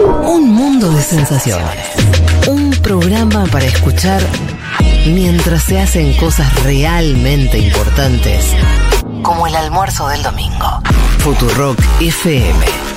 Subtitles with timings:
[0.00, 1.86] Un mundo de sensaciones.
[2.48, 4.22] Un programa para escuchar
[5.06, 8.52] mientras se hacen cosas realmente importantes,
[9.22, 10.80] como el almuerzo del domingo.
[11.18, 12.93] Futurock FM.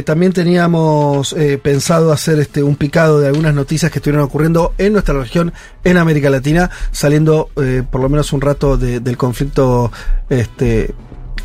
[0.00, 4.72] Eh, también teníamos eh, pensado hacer este un picado de algunas noticias que estuvieron ocurriendo
[4.78, 5.52] en nuestra región,
[5.84, 9.92] en América Latina, saliendo eh, por lo menos un rato de- del conflicto
[10.30, 10.94] este,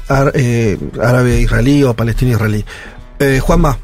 [0.07, 2.63] árabe-israelí o palestino-israelí.
[3.41, 3.77] Juanma,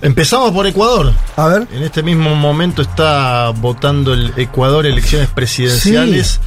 [0.00, 1.12] Empezamos por Ecuador.
[1.36, 1.66] a ver.
[1.72, 6.40] En este mismo momento está votando el Ecuador elecciones presidenciales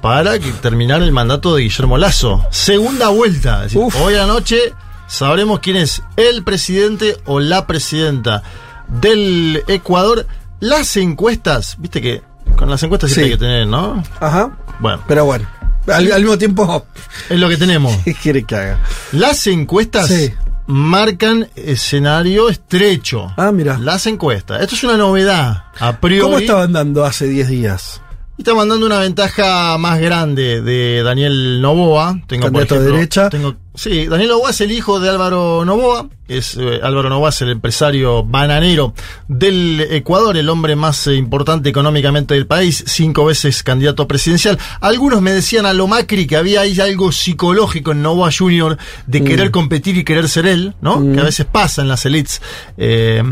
[0.00, 2.44] para que terminar el mandato de Guillermo Lazo.
[2.50, 3.58] Segunda vuelta.
[3.58, 3.94] Es decir, Uf.
[4.02, 4.72] hoy anoche
[5.06, 8.42] sabremos quién es el presidente o la presidenta
[8.88, 10.26] del Ecuador.
[10.60, 12.22] Las encuestas, viste que
[12.56, 13.32] con las encuestas siempre Sí.
[13.32, 14.02] hay que tener, ¿no?
[14.20, 14.56] Ajá.
[14.80, 15.46] Bueno, Pero bueno,
[15.88, 16.86] al, al mismo tiempo,
[17.28, 17.96] es lo que tenemos.
[18.04, 18.78] ¿qué quiere que haga?
[19.12, 20.32] Las encuestas Sí.
[20.66, 23.32] marcan escenario estrecho.
[23.36, 23.78] Ah, mira.
[23.78, 24.62] Las encuestas.
[24.62, 25.64] Esto es una novedad.
[25.80, 26.22] A priori.
[26.22, 28.00] ¿Cómo estaba andando hace 10 días?
[28.38, 32.18] Y está mandando una ventaja más grande de Daniel Novoa.
[32.26, 33.28] Tengo, por de derecha.
[33.28, 36.08] Tengo, sí, Daniel Novoa es el hijo de Álvaro Novoa.
[36.28, 38.94] Es, eh, Álvaro Novoa es el empresario bananero
[39.28, 44.58] del Ecuador, el hombre más eh, importante económicamente del país, cinco veces candidato presidencial.
[44.80, 49.24] Algunos me decían a lo Macri que había ahí algo psicológico en Novoa Junior de
[49.24, 51.12] querer competir y querer ser él, ¿no?
[51.12, 52.40] Que a veces pasa en las elites.
[52.78, 53.22] Eh,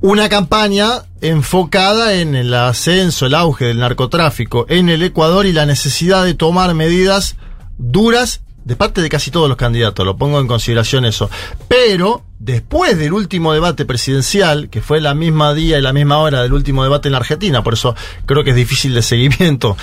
[0.00, 5.66] una campaña enfocada en el ascenso, el auge del narcotráfico en el Ecuador y la
[5.66, 7.36] necesidad de tomar medidas
[7.78, 11.28] duras de parte de casi todos los candidatos, lo pongo en consideración eso.
[11.68, 16.42] Pero después del último debate presidencial, que fue la misma día y la misma hora
[16.42, 17.94] del último debate en la Argentina, por eso
[18.26, 19.76] creo que es difícil de seguimiento.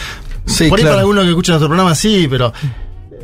[0.45, 0.93] Sí, por ahí claro.
[0.95, 2.53] para algunos que escuchan nuestro programa sí, pero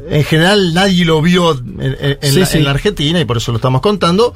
[0.10, 2.58] en general nadie lo vio en, en- Sí, la, sí.
[2.58, 4.34] en la Argentina y por eso lo estamos contando.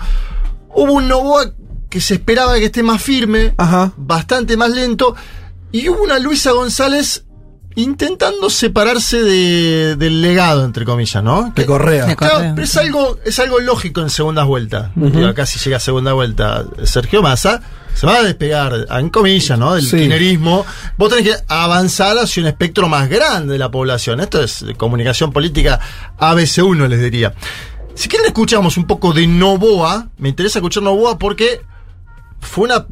[0.70, 1.52] Hubo un Novoa
[1.90, 3.94] que se esperaba que esté más firme, Ajá.
[3.98, 5.16] bastante más lento,
[5.72, 7.24] y hubo una Luisa González
[7.76, 11.44] intentando separarse de- del legado, entre comillas, ¿no?
[11.56, 12.06] De Que- Correa.
[12.08, 12.52] De Claro, Correa.
[12.56, 14.90] pero es algo, es algo lógico en segundas vueltas.
[14.96, 15.10] Ujú.
[15.12, 17.62] Digo, acá si llega a segunda vuelta Sergio Massa,
[17.94, 19.76] se va a despegar, en comillas, ¿no?
[19.76, 19.92] Del Sí.
[19.98, 20.66] kirchnerismo.
[20.98, 24.20] Vos tenés que avanzar hacia un espectro más grande de la población.
[24.22, 25.80] Esto es comunicación política
[26.18, 27.34] ABC1, les diría.
[27.94, 31.62] Si quieren escuchamos un poco de Novoa, me interesa escuchar Novoa porque
[32.40, 32.86] fue una...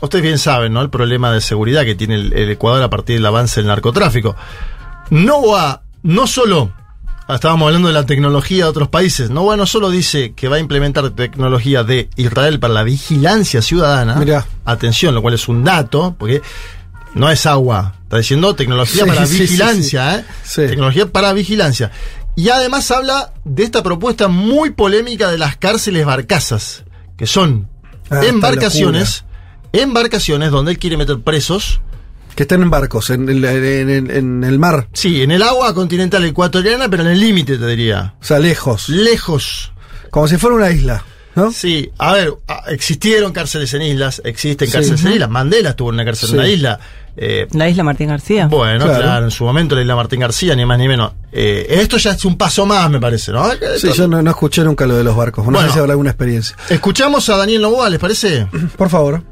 [0.00, 0.80] Ustedes bien saben, ¿no?
[0.80, 4.36] El problema de seguridad que tiene el, el Ecuador a partir del avance del narcotráfico.
[5.10, 6.72] Novoa no solo...
[7.28, 9.28] Estábamos hablando de la tecnología de otros países.
[9.28, 14.14] Novoa no solo dice que va a implementar tecnología de Israel para la vigilancia ciudadana.
[14.14, 14.46] Mirá.
[14.64, 16.40] Atención, lo cual es un dato, porque
[17.12, 17.96] no es agua.
[18.04, 20.24] Está diciendo tecnología Sí, para sí, sí, vigilancia, ¿eh?
[20.42, 20.68] Sí.
[20.68, 21.90] Tecnología para vigilancia.
[22.34, 26.84] Y además habla de esta propuesta muy polémica de las cárceles barcazas,
[27.18, 27.68] que son
[28.10, 29.24] Ah, embarcaciones,
[29.72, 31.80] embarcaciones donde él quiere meter presos,
[32.34, 34.88] Que están en barcos, en, el- en- en- en el mar.
[34.92, 38.14] sí, en el agua continental ecuatoriana, pero en el límite, te diría.
[38.20, 38.88] O sea, lejos.
[38.88, 39.72] Lejos.
[40.10, 41.04] Como si fuera una isla,
[41.34, 41.50] ¿no?
[41.50, 42.32] Sí, a ver,
[42.68, 44.72] existieron cárceles en islas, existen Sí.
[44.72, 45.28] cárceles en islas.
[45.30, 46.80] Mandela estuvo en una cárcel en una isla.
[47.20, 48.46] Eh, La isla Martín García.
[48.46, 49.02] Bueno, Claro.
[49.02, 49.24] claro.
[49.24, 51.12] en su momento la isla Martín García, ni más ni menos.
[51.32, 53.44] Eh, esto ya es un paso más, me parece, ¿no?
[53.76, 55.44] Sí, yo no, no escuché nunca lo de los barcos.
[55.44, 55.66] No Bueno.
[55.66, 56.56] sé si habrá alguna experiencia.
[56.68, 58.46] Escuchamos a Daniel Novoa, ¿les parece?
[58.76, 59.22] Por favor.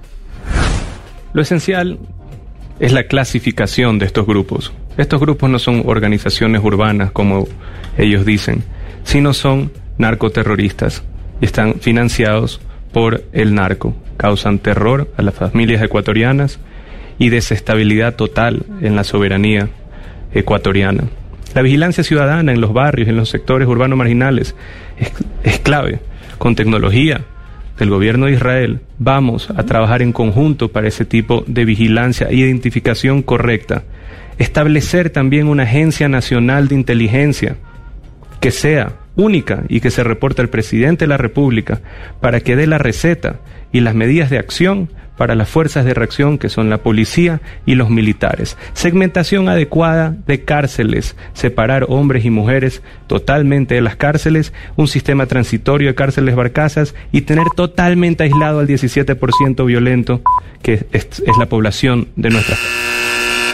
[1.33, 1.99] Lo esencial
[2.81, 4.73] es la clasificación de estos grupos.
[4.97, 7.47] Estos grupos no son organizaciones urbanas como
[7.99, 8.65] ellos dicen,
[9.05, 11.03] sino son narcoterroristas
[11.41, 12.61] y están financiados
[12.93, 13.95] por el narco.
[14.17, 16.59] Causan terror a las familias ecuatorianas
[17.19, 19.69] y desestabilidad total en la soberanía
[20.33, 21.05] ecuatoriana.
[21.55, 24.55] La vigilancia ciudadana en los barrios, en los sectores urbanos marginales,
[24.99, 25.13] es,
[25.43, 26.01] es clave.
[26.39, 27.23] Con tecnología
[27.79, 32.37] del gobierno de Israel vamos a trabajar en conjunto para ese tipo de vigilancia e
[32.37, 33.85] identificación correcta.
[34.39, 37.57] Establecer también una agencia nacional de inteligencia
[38.41, 41.81] que sea única y que se reporte al presidente de la República
[42.21, 43.41] para que dé la receta
[43.73, 47.75] y las medidas de acción para las fuerzas de reacción que son la policía y
[47.75, 48.59] los militares.
[48.75, 55.89] Segmentación adecuada de cárceles, separar hombres y mujeres totalmente de las cárceles, un sistema transitorio
[55.89, 60.21] de cárceles barcazas y tener totalmente aislado al 17% violento
[60.61, 62.57] que es, es la población de nuestra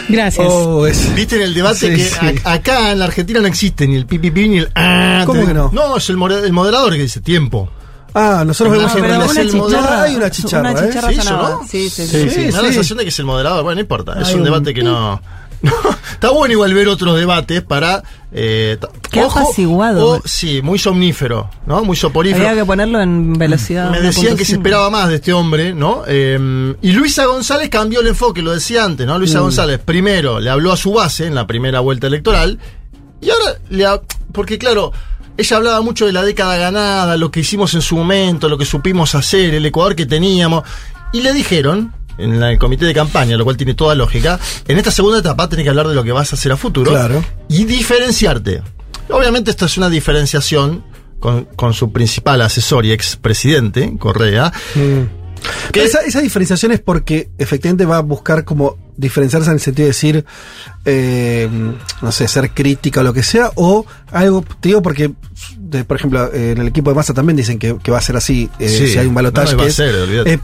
[0.09, 0.45] Gracias.
[0.49, 2.39] Oh, es- Viste en el debate Sí, que sí.
[2.43, 5.23] a- acá en la Argentina no existe ni el pipipi ni el ah.
[5.25, 5.71] ¿Cómo te- que no?
[5.73, 7.69] No, es el moderador que dice tiempo.
[8.13, 10.87] Ah, nosotros No, vemos en pero el- una el- chicharra- Hay una chicharra, una ¿eh?
[10.87, 11.49] chicharra ¿Se hizo, sonaba.
[11.49, 11.67] no?
[11.67, 12.73] Sí, sí, Sí, Sí, me da la sí.
[12.73, 13.63] sensación de que es el moderador.
[13.63, 14.21] Bueno, no importa.
[14.21, 15.21] Es un un- debate que no.
[15.63, 15.71] no.
[16.11, 18.03] Está bueno igual ver otros debates para.
[18.31, 18.77] Eh,
[19.09, 20.07] Qué apaciguado.
[20.17, 21.83] o- sí, muy somnífero, ¿no?
[21.83, 22.47] Muy soporífero.
[22.49, 23.89] Había que ponerlo en velocidad.
[23.89, 24.57] Me decían que se 1.5.
[24.59, 26.03] esperaba más de este hombre, ¿no?
[26.07, 29.17] Eh, y Luisa González cambió el enfoque, lo decía antes, ¿no?
[29.17, 32.59] Luisa González primero le habló a su base en la primera vuelta electoral
[33.21, 33.85] y ahora le...
[33.85, 34.01] ha-
[34.31, 34.91] Porque claro,
[35.37, 38.65] ella hablaba mucho de la década ganada, lo que hicimos en su momento, lo que
[38.65, 40.63] supimos hacer, el Ecuador que teníamos.
[41.11, 44.77] Y le dijeron, en la- el comité de campaña, lo cual tiene toda lógica, en
[44.77, 47.23] esta segunda etapa tenés que hablar de lo que vas a hacer a futuro Claro.
[47.49, 48.61] y diferenciarte.
[49.09, 50.83] Obviamente esta es una diferenciación
[51.19, 54.51] con, con su principal asesor y expresidente, Correa.
[55.71, 59.85] Pero esa, esa diferenciación es porque efectivamente va a buscar como diferenciarse en el sentido
[59.85, 60.25] de decir,
[60.85, 61.49] eh,
[62.01, 65.11] no sé, ser crítica o lo que sea, o algo, te digo porque,
[65.57, 68.15] de- por ejemplo, en el equipo de masa también dicen que, que va a ser
[68.17, 68.87] así, eh, Sí.
[68.87, 69.55] si hay un balotaje.
[69.55, 70.39] No, eh,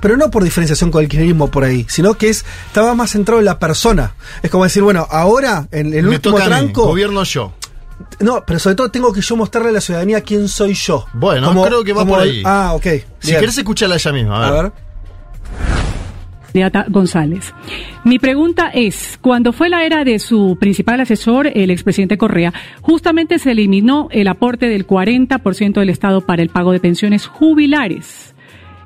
[0.00, 3.40] pero no por diferenciación con el kirchnerismo por ahí, sino que es estaba más centrado
[3.40, 4.14] en la persona.
[4.42, 7.52] Es como decir, bueno, ahora, en el Me último mí, tranco, gobierno yo.
[8.20, 11.06] no, pero sobre todo tengo que yo mostrarle a la ciudadanía quién soy yo.
[11.12, 12.42] Bueno, creo que va como por el- ahí.
[12.44, 12.84] ah, ok.
[13.18, 13.40] Si bien.
[13.40, 14.58] querés escucharla ella misma, a ver.
[14.58, 14.72] A ver.
[16.88, 17.54] González.
[18.04, 23.38] Mi pregunta es, cuando fue la era de su principal asesor, el expresidente Correa, justamente
[23.38, 28.34] se eliminó el aporte del 40% del Estado para el pago de pensiones jubilares.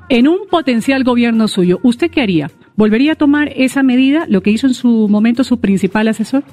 [0.09, 2.51] En un potencial gobierno suyo, ¿usted qué haría?
[2.75, 6.43] ¿Volvería a tomar esa medida, lo que hizo en su momento su principal asesor?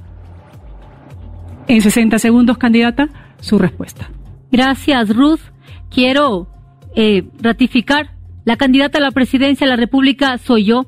[1.69, 3.09] En 60 segundos, candidata,
[3.41, 4.11] su respuesta.
[4.51, 5.41] Gracias, Ruth.
[5.91, 6.49] Quiero
[6.95, 8.11] eh, ratificar.
[8.45, 10.87] La candidata a la presidencia de la República soy yo.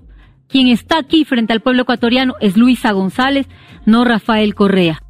[0.48, 3.46] Quien está aquí frente al pueblo ecuatoriano es Luisa González,
[3.86, 5.02] no Rafael Correa.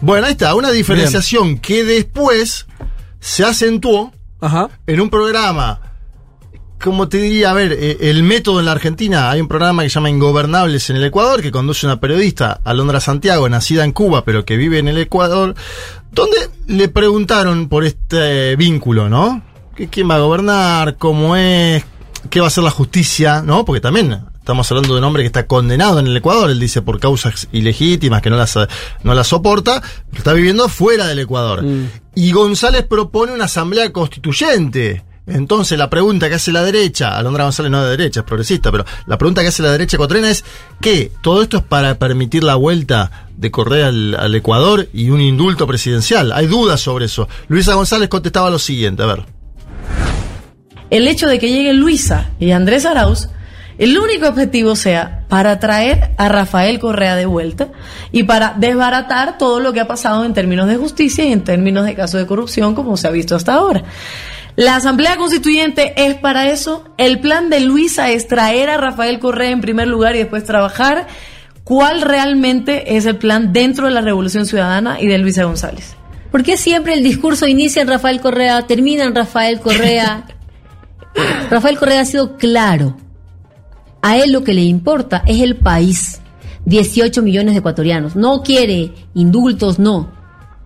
[0.00, 2.66] Bueno, ahí está, una diferenciación que después
[3.18, 4.68] se acentuó Ajá.
[4.86, 5.80] en un programa.
[6.82, 9.90] Como te diría, a ver, eh, el método en la Argentina, hay un programa que
[9.90, 14.24] se llama Ingobernables en el Ecuador, que conduce una periodista, Alondra Santiago, nacida en Cuba,
[14.24, 15.54] pero que vive en el Ecuador,
[16.12, 16.36] donde
[16.68, 19.42] le preguntaron por este vínculo, ¿no?
[19.76, 20.96] ¿Qué- ¿Quién va a gobernar?
[20.96, 21.84] ¿Cómo es?
[22.30, 23.42] ¿Qué va a hacer la justicia?
[23.42, 23.66] ¿No?
[23.66, 24.18] Porque también
[24.50, 27.46] estamos hablando de un hombre que está condenado en el Ecuador, él dice por causas
[27.52, 28.58] ilegítimas, que no las,
[29.04, 31.64] no las soporta, pero está viviendo fuera del Ecuador.
[32.16, 35.04] Y González propone una asamblea constituyente.
[35.28, 38.72] Entonces la pregunta que hace la derecha, Alondra González no es de derecha, es progresista,
[38.72, 40.44] pero la pregunta que hace la derecha ecuatoriana es
[40.80, 45.20] que todo esto es para permitir la vuelta de Correa al, al Ecuador y un
[45.20, 46.32] indulto presidencial.
[46.32, 47.28] Hay dudas sobre eso.
[47.46, 49.26] Luisa González contestaba lo siguiente, a ver.
[50.90, 53.28] el hecho de que llegue Luisa y Andrés Arauz,
[53.80, 57.68] el único objetivo sea para traer a Rafael Correa de vuelta
[58.12, 61.86] y para desbaratar todo lo que ha pasado en términos de justicia y en términos
[61.86, 63.82] de casos de corrupción como se ha visto hasta ahora.
[64.54, 66.84] La Asamblea Constituyente es para eso.
[66.98, 71.06] El plan de Luisa es traer a Rafael Correa en primer lugar y después trabajar.
[71.64, 75.96] ¿Cuál realmente es el plan dentro de la Revolución Ciudadana y de Luisa González?
[76.30, 80.26] ¿Por qué siempre el discurso inicia en Rafael Correa, termina en Rafael Correa?
[81.50, 82.94] Rafael Correa ha sido claro.
[84.02, 86.20] A él lo que le importa es el país.
[86.66, 88.16] 18 millones de ecuatorianos.
[88.16, 90.12] No quiere indultos, no.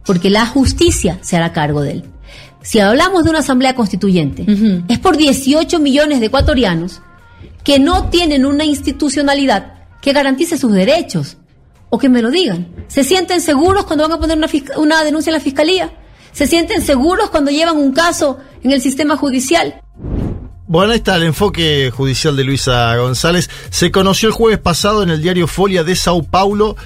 [0.05, 2.05] Porque la justicia se hará cargo de él.
[2.63, 4.47] Si hablamos de una asamblea constituyente,
[4.89, 7.03] es por 18 millones de ecuatorianos
[7.63, 11.37] que no tienen una institucionalidad que garantice sus derechos.
[11.91, 12.67] O que me lo digan.
[12.89, 15.93] ¿Se sienten seguros cuando van a poner una, una denuncia en la fiscalía?
[16.33, 19.81] ¿Se sienten seguros cuando llevan un caso en el sistema judicial?
[20.67, 23.51] Bueno, ahí está el enfoque judicial de Luisa González.
[23.71, 26.77] Se conoció el jueves pasado en el diario Folia de Sao Paulo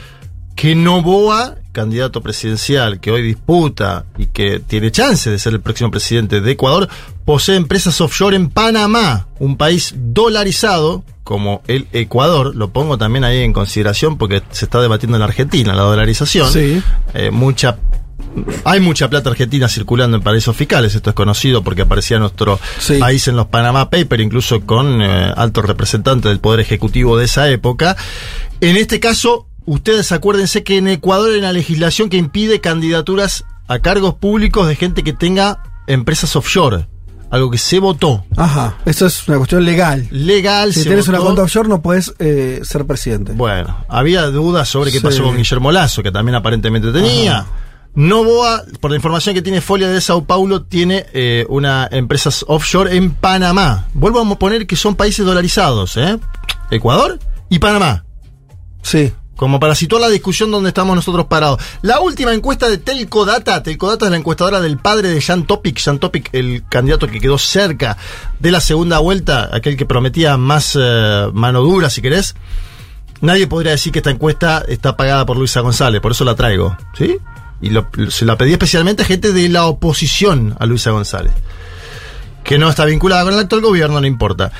[0.57, 5.93] que Novoa, candidato presidencial que hoy disputa y que tiene chance de ser el próximo
[5.93, 6.89] presidente de Ecuador,
[7.25, 12.57] posee empresas offshore en Panamá, un país dolarizado como el Ecuador.
[12.57, 16.51] Lo pongo también ahí en consideración porque se está debatiendo en la Argentina la dolarización.
[16.51, 16.83] Sí.
[17.15, 17.79] Eh, mucha
[18.65, 22.99] hay mucha plata argentina circulando en paraísos fiscales, esto es conocido porque aparecía nuestro Sí.
[22.99, 27.49] país en los Panama Papers, incluso con eh, altos representantes del Poder Ejecutivo de esa
[27.51, 27.97] época.
[28.61, 33.79] En este caso, ustedes acuérdense que en Ecuador hay una legislación que impide candidaturas a
[33.81, 36.87] cargos públicos de gente que tenga empresas offshore,
[37.31, 38.25] algo que se votó.
[38.37, 38.79] Ajá.
[38.87, 40.09] Esto es una cuestión legal.
[40.11, 43.33] Legal, Si se tienes una cuenta offshore no puedes eh, ser presidente.
[43.33, 45.03] Bueno, había dudas sobre qué Sí.
[45.05, 47.45] pasó con Guillermo Lazo, que también aparentemente tenía.
[47.99, 52.97] Novoa, por la información que tiene Folia de Sao Paulo, tiene eh, una empresa offshore
[52.97, 53.89] en Panamá.
[53.93, 56.17] Vuelvo a poner que son países dolarizados, ¿eh?
[56.71, 58.05] Ecuador y Panamá.
[58.83, 59.13] Sí.
[59.35, 61.61] como para situar la discusión donde estamos nosotros parados.
[61.83, 65.45] La última encuesta de Telco Data, Telco Data es la encuestadora del padre de Jan
[65.45, 67.97] Topic, Jan Topic, el candidato que quedó cerca
[68.39, 72.37] de la segunda vuelta, aquel que prometía más eh, mano dura, si querés.
[73.21, 76.77] Nadie podría decir que esta encuesta está pagada por Luisa González, por eso la traigo,
[76.97, 77.19] ¿sí?
[77.61, 81.33] Y lo- se la pedí especialmente a gente de la oposición a Luisa González,
[82.45, 84.53] que no está vinculada con el actual gobierno, no importa.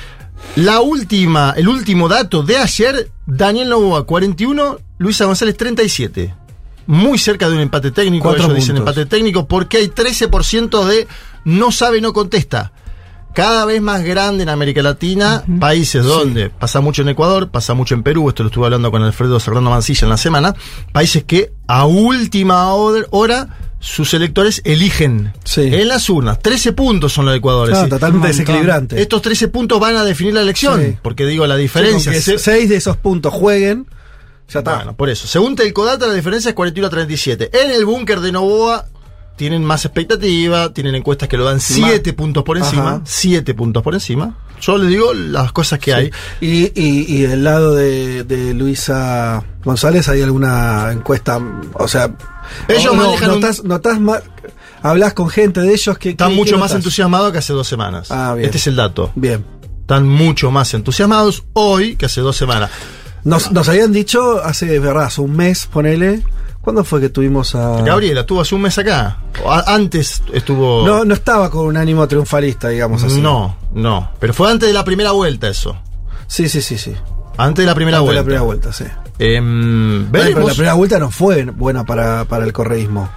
[0.55, 6.33] La última, el último dato de ayer, Daniel Novoa 41, Luisa González 37.
[6.87, 8.95] Muy cerca de un empate técnico, Cuatro ellos dicen puntos.
[8.95, 11.07] empate técnico, porque hay 13% de
[11.45, 12.71] no sabe, no contesta.
[13.33, 17.93] Cada vez más grande en América Latina, países donde pasa mucho en Ecuador, pasa mucho
[17.95, 20.55] en Perú, esto lo estuve hablando con Alfredo Serrano Mancilla en la semana,
[20.91, 23.47] países que a última hora,
[23.79, 25.61] sus electores eligen Sí.
[25.61, 26.39] en las urnas.
[26.39, 27.71] 13 puntos son los de Ecuador.
[27.73, 29.01] Ah, totalmente desequilibrante.
[29.01, 30.97] estos 13 puntos van a definir la elección, Sí.
[31.01, 32.11] porque digo, la diferencia...
[32.11, 33.85] que se- seis de esos puntos jueguen,
[34.49, 34.75] ya está.
[34.77, 35.27] bueno, por eso.
[35.27, 37.51] Según Telcodata, la diferencia es 41 a 37.
[37.53, 38.85] En el búnker de Novoa
[39.39, 42.89] tienen más expectativa, tienen encuestas que lo dan 7 puntos por encima.
[42.95, 43.01] Ajá.
[43.05, 44.35] 7 puntos por encima.
[44.59, 46.11] Yo les digo las cosas que hay.
[46.41, 51.39] Y, y, y del lado de, de Luisa González, ¿hay alguna encuesta?
[51.75, 52.13] O sea,
[52.67, 54.23] Ellos no, un- notás, notás más,
[54.83, 58.11] hablas con gente de ellos que Están mucho más entusiasmados que hace dos semanas.
[58.11, 58.47] Ah, bien.
[58.47, 59.13] Este es el dato.
[59.15, 59.45] Bien.
[59.79, 62.69] Están mucho más entusiasmados hoy que hace dos semanas.
[63.23, 66.23] Nos, nos habían dicho hace, verdad, hace un mes, ponele.
[66.69, 67.81] ¿Cuándo fue que tuvimos a.?
[67.81, 69.17] Gabriela, estuvo hace un mes acá.
[69.65, 70.85] Antes estuvo.
[70.85, 73.19] No, no estaba con un ánimo triunfalista, digamos así.
[73.19, 74.11] no, no.
[74.19, 75.75] Pero fue antes de la primera vuelta eso.
[76.27, 76.93] Sí, sí, sí, sí.
[77.37, 78.21] Antes de la primera Antes de vuelta.
[78.21, 78.83] la primera vuelta, sí.
[79.17, 83.09] Bueno, pero la primera vuelta no fue buena para, para el correísmo.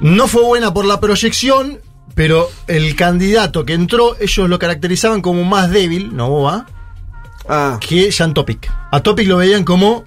[0.00, 1.80] No fue buena por la proyección,
[2.14, 6.64] pero el candidato que entró, ellos lo caracterizaban como más débil, Novoa,
[7.50, 8.70] Ah, que Jan Topic.
[8.90, 10.04] A Topic lo veían como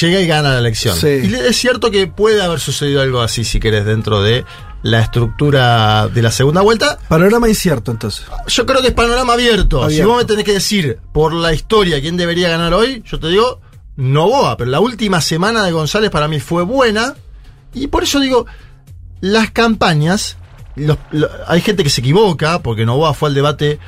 [0.00, 0.96] llega y gana la elección.
[0.96, 1.20] Sí.
[1.24, 4.44] Y es cierto que puede haber sucedido algo así, si querés, dentro de
[4.82, 6.98] la estructura de la segunda vuelta.
[7.08, 8.26] panorama incierto entonces.
[8.48, 9.88] Yo creo que es panorama abierto.
[9.90, 13.28] Si vos me tenés que decir por la historia quién debería ganar hoy, yo te
[13.28, 13.60] digo
[13.96, 14.56] Novoa.
[14.56, 17.14] Pero la última semana de González para mí fue buena.
[17.74, 18.46] Y por eso digo,
[19.20, 20.36] las campañas,
[20.74, 23.78] los- lo- hay gente que se equivoca, porque Novoa fue al debate,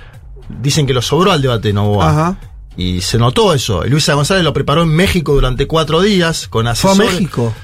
[0.63, 2.09] dicen que lo sobró al debate Novoa.
[2.11, 2.37] Ajá.
[2.77, 3.85] Y se notó eso.
[3.85, 7.13] Luisa González lo preparó en México durante cuatro días con Fue a asesores.
[7.13, 7.55] México.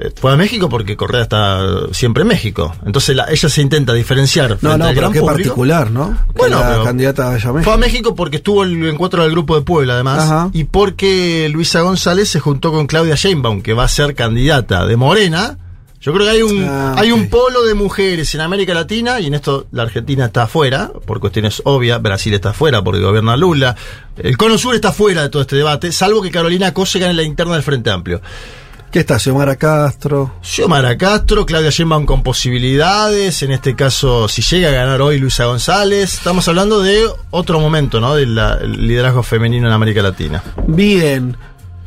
[0.00, 1.60] Eh, Fue a México porque Correa está
[1.92, 2.72] siempre en México.
[2.86, 4.56] Entonces la- ella se intenta diferenciar.
[4.60, 5.26] No, no, al pero gran qué público.
[5.36, 6.16] particular, ¿no?
[6.36, 7.60] Bueno, la candidata a México.
[7.64, 10.50] Fue a México porque estuvo el encuentro del grupo de Puebla, además, Ajá.
[10.52, 14.96] y porque Luisa González se juntó con Claudia Sheinbaum, que va a ser candidata de
[14.96, 15.58] Morena.
[16.00, 19.26] Yo creo que hay un Ah, hay un polo de mujeres en América Latina y
[19.26, 23.74] en esto la Argentina está afuera por cuestiones obvias, Brasil está afuera porque gobierna Lula,
[24.16, 27.24] el Cono Sur está fuera de todo este debate, salvo que Carolina Cose gane la
[27.24, 28.20] interna del Frente Amplio.
[28.92, 29.18] ¿Qué está?
[29.18, 30.36] Xiomara Castro.
[30.40, 35.46] Xiomara Castro, Claudia Sheinbaum con posibilidades, en este caso si llega a ganar hoy Luisa
[35.46, 38.14] González, estamos hablando de otro momento, ¿no?
[38.14, 38.34] Del
[38.86, 40.42] liderazgo femenino en América Latina.
[40.66, 41.36] Bien.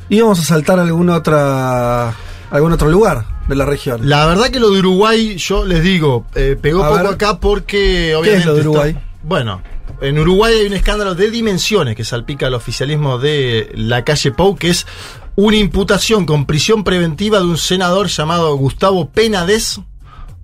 [0.10, 2.14] ¿Íbamos a saltar a algún otra,
[2.52, 4.10] algún otro lugar de la región?
[4.10, 7.14] La verdad que lo de Uruguay, yo les digo, eh, pegó A poco ver.
[7.14, 8.40] acá porque obviamente...
[8.40, 8.98] es lo de está- Uruguay?
[9.24, 9.62] bueno,
[10.02, 14.56] en Uruguay hay un escándalo de dimensiones que salpica al oficialismo de la calle Pou,
[14.58, 14.88] que es
[15.36, 19.80] una imputación con prisión preventiva de un senador llamado Gustavo Penades,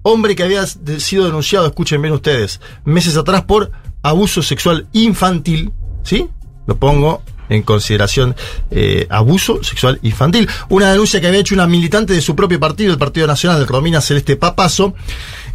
[0.04, 3.72] hombre que había sido denunciado, escuchen bien ustedes, meses atrás por
[4.04, 5.72] abuso sexual infantil,
[6.04, 6.28] ¿sí?
[6.66, 8.36] Lo pongo en consideración
[8.72, 10.50] eh, abuso sexual infantil.
[10.70, 14.02] Una denuncia que había hecho una militante de su propio partido, el Partido Nacional, Romina
[14.02, 14.94] Celeste Papazo,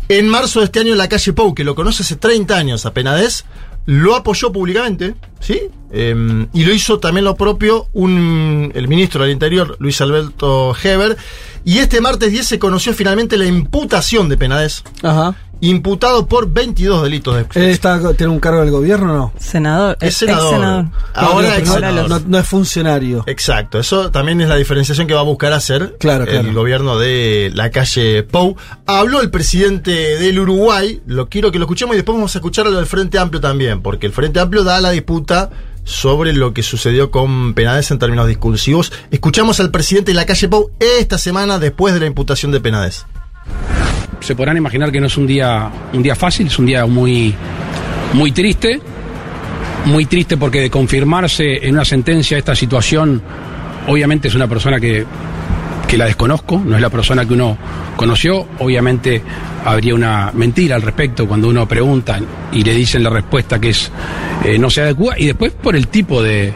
[0.09, 2.87] en marzo de este año en la calle Pou, que lo conoce hace 30 años
[2.87, 3.45] a Penades,
[3.87, 5.61] lo apoyó públicamente, ¿sí?
[5.91, 11.17] Eh, y lo hizo también lo propio un, el ministro del Interior, Luis Alberto Heber.
[11.65, 15.35] Y este martes 10 se conoció finalmente la imputación de Penades, Ajá.
[15.63, 19.33] Imputado por 22 delitos de ¿Él está, tiene un cargo del gobierno o no?
[19.39, 19.97] Senador.
[20.01, 20.87] Es senador.
[21.15, 22.09] Ahora no, ex no, senador.
[22.11, 23.25] no- no es funcionario.
[23.27, 26.53] Exacto, eso también es la diferenciación que va a buscar hacer Claro, el claro.
[26.53, 28.57] gobierno de la calle Pou.
[28.87, 32.67] Habló el presidente del Uruguay, lo quiero que lo escuchemos y después vamos a escuchar
[32.67, 35.51] lo del Frente Amplio también, porque el Frente Amplio da la disputa
[35.85, 38.93] sobre lo que sucedió con Penades en términos discursivos.
[39.11, 43.07] Escuchamos al presidente de la calle Pou esta semana después de la imputación de Penades.
[44.21, 47.35] Se podrán imaginar que no es un día un día fácil, es un día muy
[48.15, 48.81] muy triste,
[49.87, 53.23] muy triste porque de confirmarse en una sentencia esta situación,
[53.87, 55.05] obviamente es una persona que
[55.89, 57.59] que la desconozco, no es la persona que uno
[57.97, 59.21] conoció, obviamente
[59.65, 62.19] habría una mentira al respecto cuando uno pregunta
[62.51, 63.93] y le dicen la respuesta que es
[64.45, 65.19] eh, no se adecua.
[65.19, 66.53] Y después por el tipo de,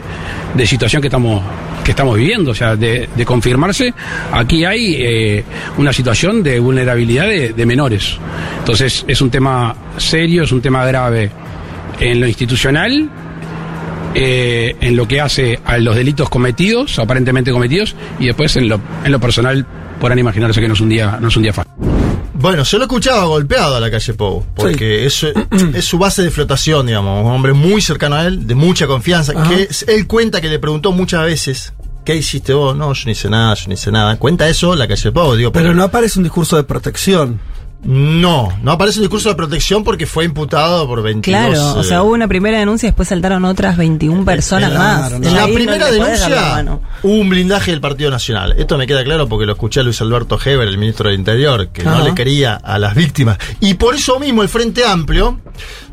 [0.55, 1.43] de situación que estamos
[1.87, 2.51] que estamos viviendo.
[2.51, 3.93] O sea, de, de confirmarse,
[4.33, 5.43] aquí hay eh,
[5.77, 8.17] una situación de vulnerabilidad de, de menores.
[8.59, 11.31] Entonces, es un tema serio, es un tema grave
[12.01, 13.09] en lo institucional,
[14.13, 18.81] eh, en lo que hace a los delitos cometidos, aparentemente cometidos, y después en lo,
[19.05, 19.65] en lo personal
[20.01, 21.71] podrán imaginarse que no es un día, no es un día fácil.
[22.39, 25.25] Bueno, se lo escuchaba golpeado a la calle Pou, porque es,
[25.73, 29.33] es su base de flotación, digamos, un hombre muy cercano a él, de mucha confianza,
[29.35, 29.49] Ajá.
[29.49, 31.73] que él cuenta que le preguntó muchas veces,
[32.07, 32.73] ¿qué hiciste vos?
[32.73, 34.15] No, yo no hice nada, yo no hice nada.
[34.17, 37.41] Cuenta eso la calle Pou, digo, Pero no aparece un discurso de protección.
[37.83, 41.23] No, no aparece un discurso de protección porque fue imputado por 22...
[41.23, 45.01] Claro, o sea, eh, hubo una primera denuncia y después saltaron otras 21 personas claro,
[45.01, 45.19] más.
[45.19, 45.27] no.
[45.27, 48.55] En la primera denuncia hubo un blindaje del Partido Nacional.
[48.57, 51.67] Esto me queda claro porque lo escuché a Luis Alberto Heber, el ministro del Interior,
[51.73, 51.97] que Ajá.
[51.97, 53.37] no le quería a las víctimas.
[53.59, 55.41] Y por eso mismo el Frente Amplio,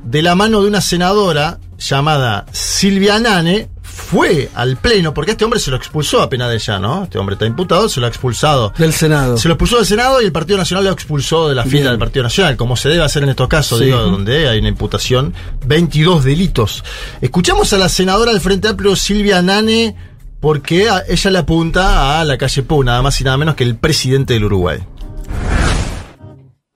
[0.05, 5.45] de la mano de una senadora llamada Silvia Nane, fue al Pleno, porque a este
[5.45, 7.05] hombre se lo expulsó apenas de ya, ¿no?
[7.05, 8.73] Este hombre está imputado, se lo ha expulsado.
[8.77, 9.37] Del Senado.
[9.37, 11.87] Se lo expulsó del Senado y el Partido Nacional lo expulsó de la fila Bien.
[11.91, 13.87] del Partido Nacional, como se debe hacer en estos casos, Sí.
[13.87, 15.33] digo, donde hay una imputación,
[15.67, 16.85] 22 delitos.
[17.21, 19.95] Escuchamos a la senadora del Frente Amplio, Silvia Nane,
[20.41, 23.65] porque a- ella le apunta a la calle Pou, nada más y nada menos que
[23.65, 24.81] el presidente del Uruguay.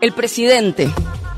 [0.00, 0.90] El presidente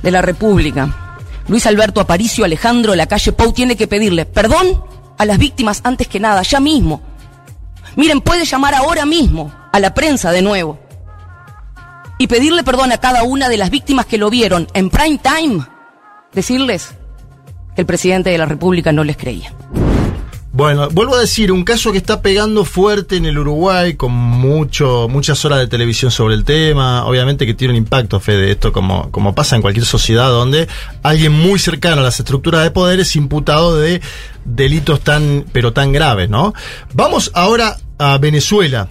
[0.03, 1.17] de la República,
[1.49, 4.83] Luis Alberto Aparicio Alejandro Lacalle Pou, tiene que pedirle perdón
[5.21, 7.03] a las víctimas antes que nada, ya mismo.
[7.95, 10.79] Miren, puede llamar ahora mismo a la prensa de nuevo
[12.17, 15.67] y pedirle perdón a cada una de las víctimas que lo vieron en prime time.
[16.33, 16.95] Decirles
[17.75, 19.53] que el presidente de la República no les creía.
[20.53, 25.07] Bueno, vuelvo a decir, un caso que está pegando fuerte en el Uruguay, con mucho,
[25.09, 29.13] muchas horas de televisión sobre el tema, obviamente que tiene un impacto, Fede, esto como,
[29.13, 30.67] como pasa en cualquier sociedad donde
[31.05, 34.01] alguien muy cercano a las estructuras de poder es imputado de
[34.45, 36.53] delitos tan, pero tan graves, ¿no?
[36.95, 38.89] Vamos ahora a Venezuela.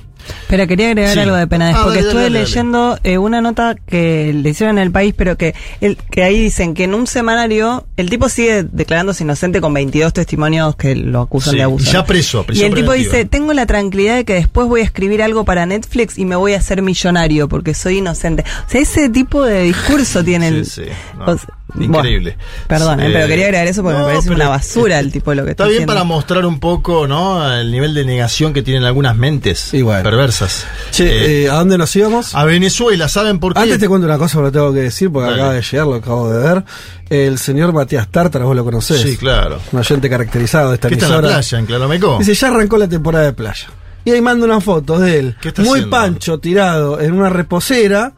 [0.47, 1.19] Pero quería agregar Sí.
[1.19, 2.45] algo de Penades, Ah, porque dale, estuve dale, dale.
[2.47, 6.39] leyendo eh, una nota que le hicieron en el país, pero que, el, que ahí
[6.41, 11.21] dicen que en un semanario el tipo sigue declarándose inocente con 22 testimonios que lo
[11.21, 11.89] acusan Sí, de abuso.
[11.89, 14.81] y ya preso, Y prisión el tipo dice, tengo la tranquilidad de que después voy
[14.81, 18.43] a escribir algo para Netflix y me voy a hacer millonario porque soy inocente.
[18.67, 20.65] O sea, ese tipo de discurso tiene el...
[20.65, 22.37] Sí, sí, no, o sea, increíble.
[22.37, 25.11] bueno, perdón, eh, pero quería agregar eso porque no, me parece pero una basura el
[25.11, 25.93] tipo de lo que Está está bien haciendo.
[25.93, 27.51] para mostrar un poco, ¿no?
[27.53, 30.03] El nivel de negación que tienen algunas mentes Igual.
[30.03, 30.65] perversas.
[30.91, 32.33] Che, Eh, eh, ¿a dónde nos íbamos?
[32.35, 33.59] a Venezuela, ¿saben por qué?
[33.61, 35.41] Antes te cuento una cosa que lo tengo que decir porque Dale.
[35.41, 36.63] acaba de llegar, lo acabo de ver.
[37.09, 39.01] El señor Matías Tártara, vos lo conocés.
[39.01, 39.59] Sí, claro.
[39.71, 42.17] Un oyente caracterizado de esta ¿Qué está en la playa, en Claromecó?
[42.19, 43.67] Dice, ya arrancó la temporada de playa.
[44.05, 45.89] Y ahí manda unas fotos de él, ¿Qué está muy haciendo?
[45.89, 48.13] pancho, tirado en una reposera,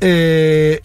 [0.00, 0.80] eh,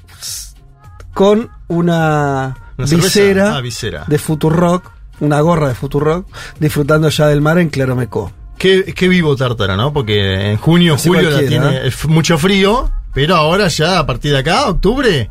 [1.14, 4.06] con una, visera, Ah, visera.
[4.08, 6.28] de Futurock, una gorra de Futurock,
[6.60, 8.32] disfrutando ya del mar en Claromecó.
[8.58, 9.94] Qué, qué vivo Tártara, ¿no?
[9.94, 11.92] Porque en junio, Así julio la tiene ¿eh?
[12.08, 15.30] mucho frío, pero ahora ya a partir de acá, octubre.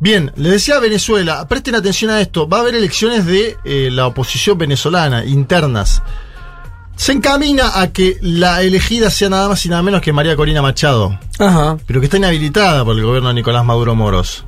[0.00, 3.88] Bien, le decía a Venezuela, presten atención a esto, va a haber elecciones de eh,
[3.92, 6.02] la oposición venezolana, internas.
[6.96, 10.62] Se encamina a que la elegida sea nada más y nada menos que María Corina
[10.62, 11.76] Machado, Ajá.
[11.86, 14.45] pero que está inhabilitada por el gobierno de Nicolás Maduro Moros.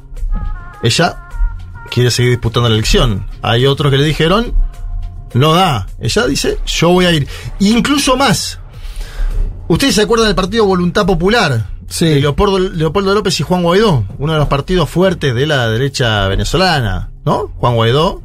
[0.82, 1.28] Ella
[1.90, 3.26] quiere seguir disputando la elección.
[3.42, 4.54] Hay otros que le dijeron,
[5.34, 5.86] no da.
[6.00, 7.26] Ella dice, yo voy a ir.
[7.60, 8.58] Incluso más.
[9.68, 11.66] ¿Ustedes se acuerdan del partido Voluntad Popular?
[11.88, 12.06] Sí.
[12.06, 16.26] De Leopoldo, Leopoldo López y Juan Guaidó, uno de los partidos fuertes de la derecha
[16.28, 17.52] venezolana, ¿no?
[17.56, 18.22] Juan Guaidó,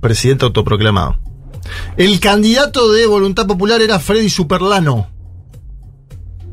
[0.00, 1.18] presidente autoproclamado.
[1.96, 5.08] El candidato de Voluntad Popular era Freddy Superlano.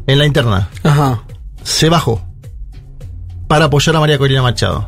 [0.07, 0.69] En la interna.
[0.83, 1.23] Ajá.
[1.63, 2.21] Se bajó.
[3.47, 4.85] Para apoyar a María Corina Machado.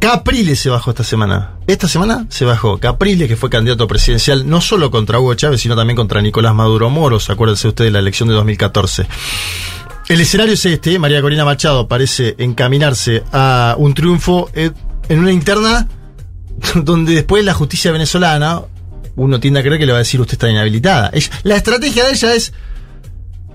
[0.00, 1.56] Capriles se bajó esta semana.
[1.66, 2.78] Esta semana se bajó.
[2.78, 6.88] Capriles, que fue candidato presidencial no solo contra Hugo Chávez, sino también contra Nicolás Maduro
[6.88, 7.28] Moros.
[7.28, 9.06] Acuérdense ustedes de la elección de 2014.
[10.08, 10.98] El escenario es este.
[10.98, 15.86] María Corina Machado parece encaminarse a un triunfo en una interna
[16.74, 18.62] donde después la justicia venezolana,
[19.16, 21.10] uno tiende a creer que le va a decir usted está inhabilitada.
[21.42, 22.52] La estrategia de ella es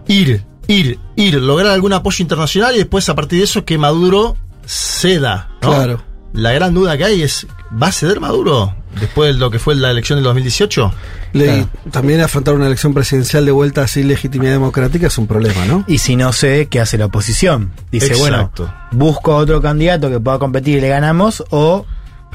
[0.07, 4.35] ir, ir, ir, lograr algún apoyo internacional y después a partir de eso que Maduro
[4.65, 5.49] ceda.
[5.61, 5.69] ¿no?
[5.69, 6.01] Claro.
[6.33, 7.47] La gran duda que hay es,
[7.81, 10.93] ¿va a ceder Maduro después de lo que fue la elección del 2018?
[11.33, 11.69] Le- Claro.
[11.91, 15.83] También afrontar una elección presidencial de vuelta sin legitimidad democrática es un problema, ¿no?
[15.87, 17.71] Y si no sé, ¿qué hace la oposición?
[17.91, 18.63] Dice, Exacto.
[18.63, 21.85] bueno, busco a otro candidato que pueda competir y le ganamos o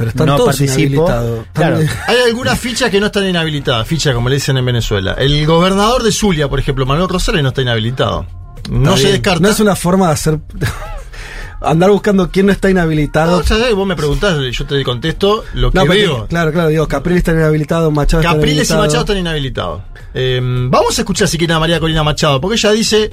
[0.01, 1.05] Pero están no todos participo.
[1.53, 1.79] Claro.
[2.07, 5.15] Hay algunas fichas que no están inhabilitadas, fichas como le dicen en Venezuela.
[5.19, 8.27] El gobernador de Zulia, por ejemplo, Manuel Rosales, no está inhabilitado.
[8.71, 9.13] No Está se bien.
[9.13, 9.41] descarta.
[9.41, 10.39] No es una forma de hacer.
[11.61, 13.39] andar buscando quién no está inhabilitado.
[13.41, 13.75] No, ¿sabes?
[13.75, 16.27] Vos me preguntás, yo te contesto lo que No, pero veo.
[16.27, 18.81] claro, claro, digo, Capriles está inhabilitado, Machado está Capriles y inhabilitado.
[18.83, 19.83] Machado están inhabilitados.
[20.15, 23.11] Eh, vamos a escuchar si quieren a María Corina Machado, porque ella dice,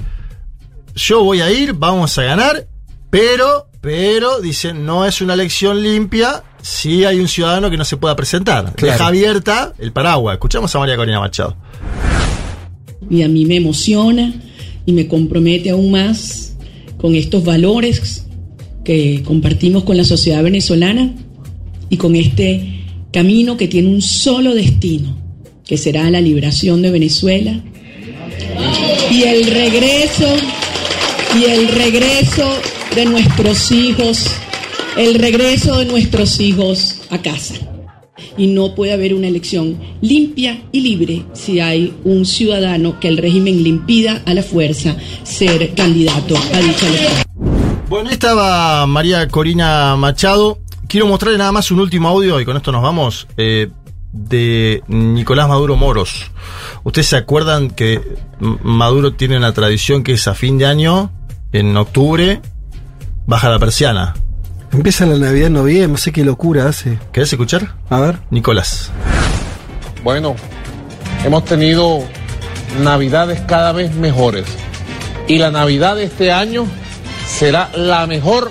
[0.94, 2.66] yo voy a ir, vamos a ganar,
[3.10, 7.96] pero, pero, dice, no es una elección limpia si hay un ciudadano que no se
[7.96, 8.74] pueda presentar.
[8.74, 8.92] Claro.
[8.92, 10.34] Deja abierta el paraguas.
[10.34, 11.56] Escuchamos a María Corina Machado.
[13.10, 14.34] y a mí me emociona
[14.84, 16.56] y me compromete aún más
[16.98, 18.26] con estos valores
[18.84, 21.14] que compartimos con la sociedad venezolana
[21.90, 25.16] y con este camino que tiene un solo destino,
[25.64, 27.62] que será la liberación de Venezuela
[29.10, 30.36] y el regreso
[31.38, 32.50] y el regreso
[32.94, 34.26] de nuestros hijos,
[34.96, 37.54] el regreso de nuestros hijos a casa
[38.36, 43.18] y no puede haber una elección limpia y libre si hay un ciudadano que el
[43.18, 47.12] régimen le impida a la fuerza ser candidato a dicha elección.
[47.88, 50.58] Bueno, estaba María Corina Machado.
[50.88, 53.26] Quiero mostrarle nada más un último audio y con esto nos vamos.
[53.36, 53.68] eh,
[54.12, 56.30] de Nicolás Maduro Moros.
[56.82, 58.00] ¿Ustedes se acuerdan que
[58.40, 61.12] Maduro tiene una tradición que es a fin de año,
[61.52, 62.40] en octubre,
[63.28, 64.14] baja la persiana?
[64.72, 66.98] Empieza la Navidad en noviembre, no sé qué locura hace.
[67.12, 67.74] ¿Querés escuchar?
[67.90, 68.18] A ver.
[68.30, 68.90] Nicolás.
[70.02, 70.34] Bueno,
[71.24, 72.02] hemos tenido
[72.82, 74.46] navidades cada vez mejores.
[75.26, 76.66] Y la Navidad de este año
[77.26, 78.50] será la mejor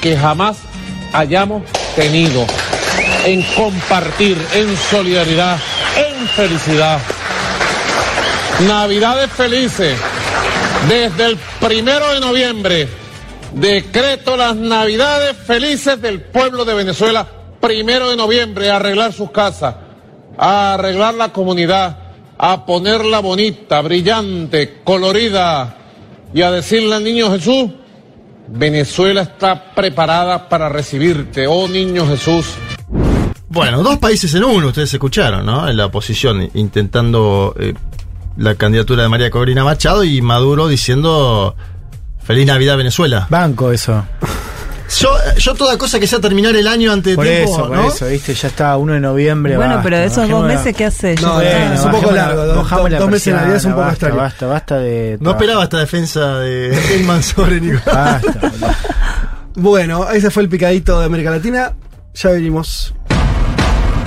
[0.00, 0.56] que jamás
[1.12, 1.62] hayamos
[1.94, 2.46] tenido.
[3.26, 5.58] En compartir, en solidaridad,
[5.96, 6.98] en felicidad.
[8.66, 9.98] Navidades felices.
[10.88, 13.03] Desde el primero de noviembre
[13.54, 17.26] decreto las Navidades felices del pueblo de Venezuela.
[17.60, 19.74] Primero de noviembre, a arreglar sus casas,
[20.36, 21.98] a arreglar la comunidad,
[22.36, 25.76] a ponerla bonita, brillante, colorida
[26.34, 27.70] y a decirle al niño Jesús,
[28.48, 32.54] Venezuela está preparada para recibirte, oh niño Jesús.
[33.48, 35.68] Bueno, dos países en uno, ustedes escucharon, ¿no?
[35.68, 37.72] En la oposición, intentando eh,
[38.36, 41.54] la candidatura de María Corina Machado y Maduro diciendo
[42.26, 43.26] Feliz Navidad Venezuela.
[43.30, 44.04] Banco eso.
[44.98, 47.78] Yo, yo toda cosa que sea terminar el año antes de Por tiempo, eso, por
[47.86, 49.56] eso, viste, ya está 1 de noviembre.
[49.56, 51.14] Bueno, basta, pero de esos dos meses, ¿qué hace?
[51.16, 54.16] No, es un poco largo, dos- dos meses de Navidad es un poco extraño.
[54.16, 55.16] Basta, basta, de.
[55.20, 58.22] No esperaba esta defensa de Hellman sobre Nicolás.
[58.22, 58.68] Basta, boludo.
[59.56, 61.72] Bueno, ese fue el picadito de América Latina.
[62.14, 62.94] Ya venimos.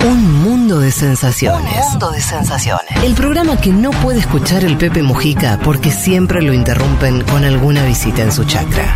[0.04, 1.72] Un mundo de sensaciones.
[1.72, 3.02] Un mundo de sensaciones.
[3.02, 7.84] El programa que no puede escuchar el Pepe Mujica porque siempre lo interrumpen con alguna
[7.84, 8.94] visita en su chakra.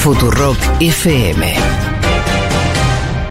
[0.00, 1.79] Futurock FM.